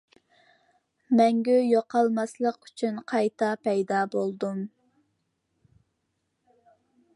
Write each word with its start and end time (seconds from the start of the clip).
مەڭگۈ 1.19 1.57
يوقالماسلىق 1.57 2.57
ئۈچۈن 2.69 2.97
قايتا 3.13 3.51
پەيدا 3.67 4.01
بولدۇم! 4.15 4.67